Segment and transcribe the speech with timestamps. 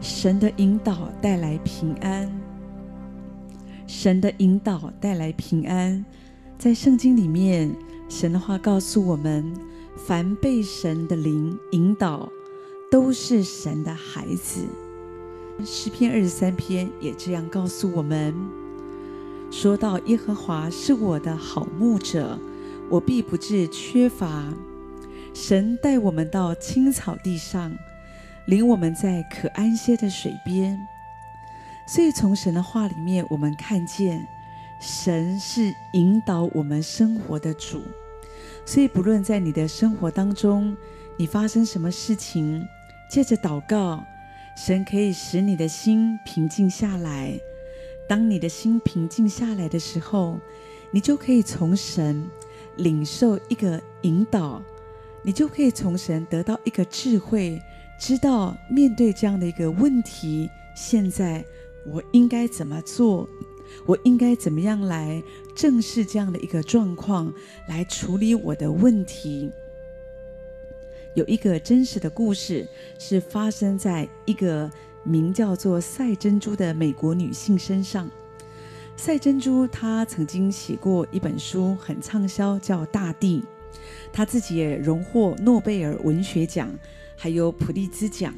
[0.00, 2.30] 神的引导带来平安，
[3.86, 6.04] 神的引导带来平安。
[6.58, 7.70] 在圣经里面，
[8.08, 9.52] 神的话告诉我们：
[9.96, 12.28] 凡被神的灵引导，
[12.90, 14.64] 都是神的孩子。
[15.64, 18.34] 诗篇二十三篇也这样告诉我们：
[19.50, 22.38] 说到耶和华是我的好牧者，
[22.88, 24.44] 我必不致缺乏。
[25.34, 27.72] 神带我们到青草地上。
[28.46, 30.78] 领我们在可安歇的水边，
[31.86, 34.26] 所以从神的话里面，我们看见
[34.80, 37.82] 神是引导我们生活的主。
[38.64, 40.76] 所以，不论在你的生活当中，
[41.16, 42.64] 你发生什么事情，
[43.10, 44.04] 借着祷告，
[44.56, 47.38] 神可以使你的心平静下来。
[48.08, 50.38] 当你的心平静下来的时候，
[50.92, 52.28] 你就可以从神
[52.76, 54.62] 领受一个引导，
[55.22, 57.60] 你就可以从神得到一个智慧。
[57.98, 61.44] 知道面对这样的一个问题，现在
[61.86, 63.28] 我应该怎么做？
[63.84, 65.22] 我应该怎么样来
[65.54, 67.32] 正视这样的一个状况，
[67.68, 69.50] 来处理我的问题？
[71.14, 72.66] 有一个真实的故事，
[72.98, 74.70] 是发生在一个
[75.02, 78.08] 名叫做赛珍珠的美国女性身上。
[78.96, 83.40] 赛珍珠她曾经写过一本书，很畅销，叫《大地》。
[84.12, 86.70] 她自己也荣获诺贝尔文学奖。
[87.16, 88.32] 还有普利兹奖，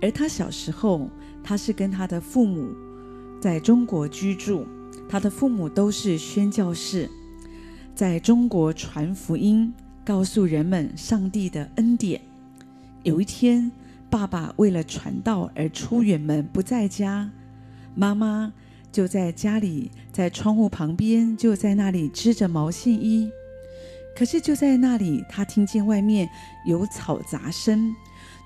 [0.00, 1.10] 而他小时候，
[1.42, 2.70] 他是跟他的父母
[3.40, 4.66] 在中国居住，
[5.08, 7.10] 他的父母都是宣教士，
[7.94, 9.72] 在中国传福音，
[10.04, 12.20] 告诉人们上帝的恩典。
[13.02, 13.70] 有一天，
[14.08, 17.30] 爸爸为了传道而出远门不在家，
[17.94, 18.52] 妈妈
[18.92, 23.30] 就在家里，在窗户旁边，就在那里织着毛线衣。
[24.14, 26.28] 可是就在那里，他听见外面
[26.66, 27.94] 有嘈杂声，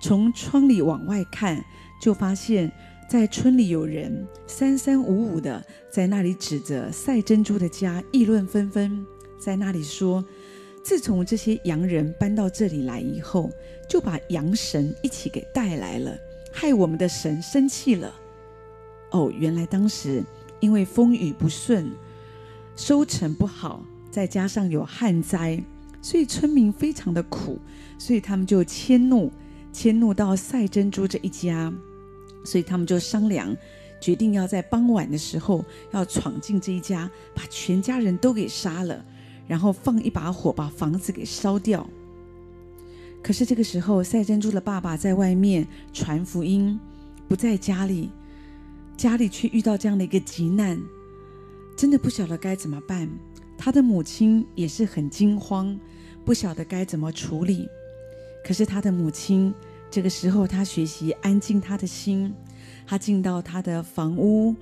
[0.00, 1.64] 从窗里往外看，
[2.00, 2.70] 就发现，
[3.08, 9.04] 在村里有人三三五五的在那里指着赛珍珠的家议论纷纷，
[9.38, 10.24] 在那里说，
[10.82, 13.50] 自从这些洋人搬到这里来以后，
[13.88, 16.16] 就把洋神一起给带来了，
[16.52, 18.14] 害我们的神生气了。
[19.10, 20.22] 哦，原来当时
[20.60, 21.90] 因为风雨不顺，
[22.76, 23.84] 收成不好。
[24.14, 25.60] 再加上有旱灾，
[26.00, 27.58] 所以村民非常的苦，
[27.98, 29.28] 所以他们就迁怒，
[29.72, 31.72] 迁怒到赛珍珠这一家，
[32.44, 33.52] 所以他们就商量，
[34.00, 39.04] 决定要在傍晚的时候要闯进这一家，把全家人都给杀了，
[39.48, 41.84] 然后放一把火把房子给烧掉。
[43.20, 46.78] 可是这个时候，赛珍珠的爸爸在外面传福音，
[47.26, 48.10] 不在家里，
[48.96, 50.80] 家里却遇到这样的一个急难，
[51.76, 53.10] 真的不晓得该怎么办。
[53.64, 55.80] 他的母亲也是很惊慌，
[56.22, 57.66] 不晓得该怎么处理。
[58.44, 59.54] 可是他的母亲
[59.90, 62.34] 这个时候，他学习安静他的心，
[62.86, 64.54] 他进到他的房屋，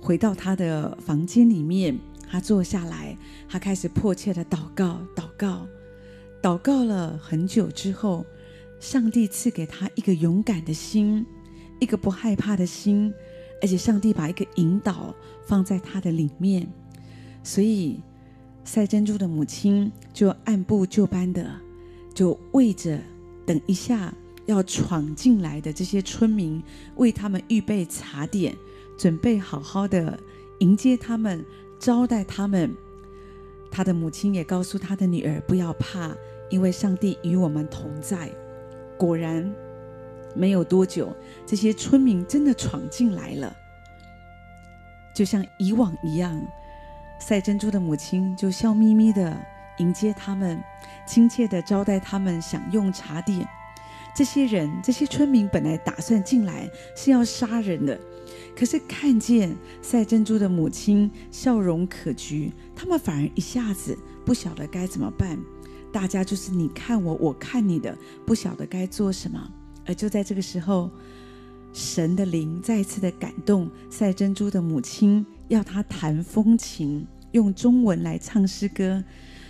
[0.00, 1.96] 回到他的房间里面，
[2.28, 3.16] 他坐下来，
[3.48, 5.68] 他开始迫切的祷告，祷告，
[6.42, 8.26] 祷告了很久之后，
[8.80, 11.24] 上帝赐给他一个勇敢的心，
[11.78, 13.14] 一个不害怕的心，
[13.62, 15.14] 而且上帝把一个引导
[15.46, 16.68] 放在他的里面。
[17.44, 18.02] 所以，
[18.68, 21.50] 赛珍珠的母亲就按部就班的，
[22.12, 22.98] 就为着
[23.46, 24.12] 等一下
[24.44, 26.62] 要闯进来的这些村民，
[26.96, 28.54] 为他们预备茶点，
[28.98, 30.20] 准备好好的
[30.58, 31.42] 迎接他们，
[31.78, 32.70] 招待他们。
[33.70, 36.14] 他的母亲也告诉他的女儿不要怕，
[36.50, 38.30] 因为上帝与我们同在。
[38.98, 39.50] 果然，
[40.36, 43.56] 没有多久，这些村民真的闯进来了，
[45.14, 46.38] 就像以往一样。
[47.18, 49.36] 赛珍珠的母亲就笑眯眯地
[49.78, 50.62] 迎接他们，
[51.06, 53.46] 亲切地招待他们享用茶点。
[54.14, 57.98] 这些人，这些村民本来打算进来是要杀人的，
[58.56, 65.38] 可是看见赛珍珠的母亲笑容可掬，他们反而一下子不晓得该怎么办。
[65.92, 67.96] 大家就是你看我，我看你的，
[68.26, 69.50] 不晓得该做什么。
[69.86, 70.90] 而就在这个时候，
[71.72, 75.24] 神的灵再次的感动赛珍珠的母亲。
[75.48, 79.02] 要他弹风琴，用中文来唱诗歌，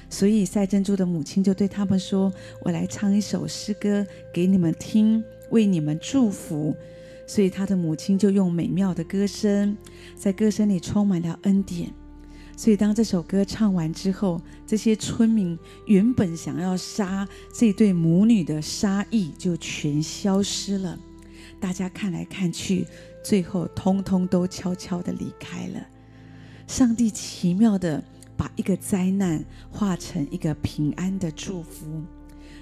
[0.09, 6.75] 所以赛珍珠的母亲就对他们说：“我来唱一首诗歌给你们听，为你们祝福。”
[7.27, 9.77] 所以他的母亲就用美妙的歌声，
[10.17, 11.93] 在歌声里充满了恩典。
[12.57, 20.99] 所以当这首歌唱完之后，这些村民原本想要杀这对母女的杀意就全消失了。
[21.61, 22.87] 大家看来看去。
[23.29, 25.87] 最后，通通都悄悄的离开了。
[26.67, 28.03] 上帝奇妙的
[28.39, 32.03] 把一个灾难化成一个平安的祝福。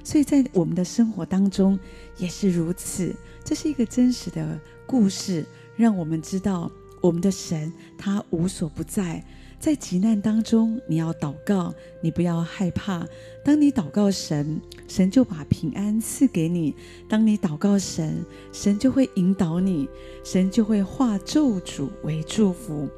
[0.02, 1.78] 所以在我们的生活当中
[2.18, 3.14] 也是如此。
[3.44, 5.46] 这是一个真实的故事，
[5.76, 6.68] 让我们知道
[7.00, 9.24] 我们的神他无所不在。
[9.58, 13.06] 在急难当中，你要祷告，你不要害怕。
[13.44, 16.72] 当你祷告神，神就把平安赐给你；
[17.08, 19.88] 当你祷告神，神就会引导你，
[20.24, 22.88] 神就会化咒诅为祝福。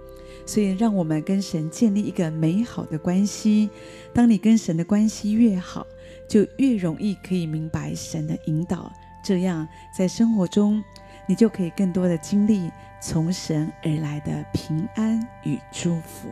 [0.45, 3.71] 所以，让我们跟神建立一个美好的关系。
[4.13, 5.87] 当你跟神的关系越好，
[6.27, 8.91] 就越容易可以明白神的引导。
[9.25, 9.67] 这样，
[9.97, 10.83] 在生活中，
[11.29, 16.29] 你就可以更多的经历从神而来的平安与祝福。